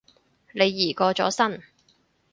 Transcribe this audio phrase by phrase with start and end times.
[0.51, 1.61] 李怡過咗身